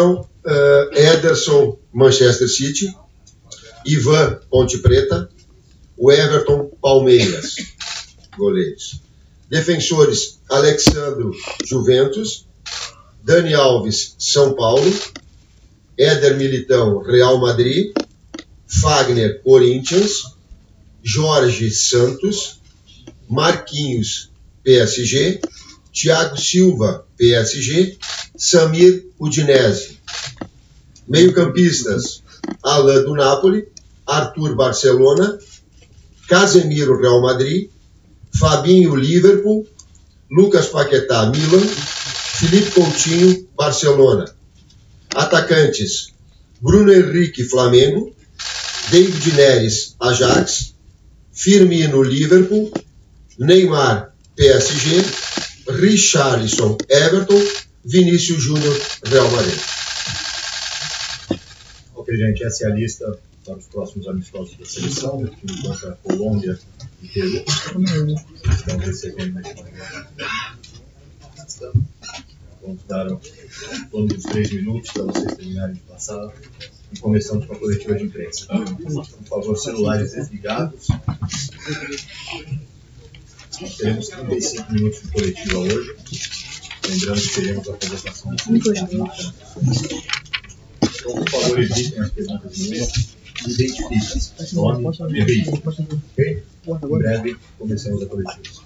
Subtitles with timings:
[0.00, 2.94] uh, Ederson, Manchester City.
[3.86, 5.28] Ivan, Ponte Preta.
[5.96, 7.56] O Everton, Palmeiras.
[8.36, 9.02] Goleiros.
[9.48, 11.32] Defensores, Alexandro,
[11.64, 12.46] Juventus.
[13.22, 14.92] Dani Alves, São Paulo.
[15.98, 17.92] Éder Militão, Real Madrid.
[18.66, 20.36] Fagner, Corinthians.
[21.02, 22.60] Jorge Santos.
[23.28, 24.30] Marquinhos,
[24.64, 25.40] PSG.
[25.92, 27.98] Thiago Silva, PSG.
[28.40, 29.98] Samir, Udinese.
[31.06, 32.22] Meio-campistas,
[32.64, 33.68] Alain do Napoli.
[34.06, 35.38] Arthur, Barcelona.
[36.26, 37.68] Casemiro, Real Madrid.
[38.34, 39.66] Fabinho, Liverpool.
[40.30, 41.68] Lucas Paquetá, Milan.
[42.40, 44.24] Felipe Coutinho, Barcelona.
[45.14, 46.14] Atacantes:
[46.62, 48.14] Bruno Henrique, Flamengo.
[48.90, 50.74] David Neres, Ajax.
[51.30, 52.72] Firmino, Liverpool.
[53.38, 55.04] Neymar, PSG.
[55.68, 57.69] Richarlison, Everton.
[57.84, 58.78] Vinícius Júnior,
[59.32, 59.60] Madrid.
[61.94, 66.58] Ok, gente, essa é a lista para os próximos amistosos da seleção, que encontra Colômbia
[67.02, 67.42] e Peru.
[68.50, 69.40] Estão recebendo.
[72.60, 73.18] Vamos dar um
[73.90, 76.32] torno dos três minutos para vocês terminarem de passar
[76.92, 78.46] e começamos com a coletiva de imprensa.
[78.46, 80.88] Por favor, celulares desligados.
[83.78, 86.49] Teremos 35 minutos de coletiva hoje.
[86.88, 88.42] Lembrando que teremos a apresentação do
[91.00, 92.88] Então, por favor, evitem as perguntas no meio.
[93.46, 94.00] Identifiquem.
[94.52, 95.62] Nome e veículo.
[96.12, 96.42] Ok?
[96.66, 98.59] Em breve, começamos a coletiva.